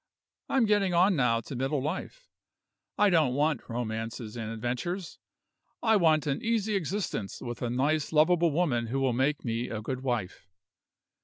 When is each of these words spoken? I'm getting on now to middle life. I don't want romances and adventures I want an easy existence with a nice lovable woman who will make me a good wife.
I'm 0.49 0.65
getting 0.65 0.95
on 0.95 1.15
now 1.15 1.41
to 1.41 1.55
middle 1.55 1.79
life. 1.79 2.27
I 2.97 3.11
don't 3.11 3.35
want 3.35 3.69
romances 3.69 4.35
and 4.35 4.49
adventures 4.51 5.19
I 5.83 5.95
want 5.95 6.25
an 6.25 6.41
easy 6.41 6.73
existence 6.73 7.39
with 7.39 7.61
a 7.61 7.69
nice 7.69 8.11
lovable 8.11 8.49
woman 8.49 8.87
who 8.87 8.99
will 8.99 9.13
make 9.13 9.45
me 9.45 9.69
a 9.69 9.79
good 9.79 10.01
wife. 10.01 10.47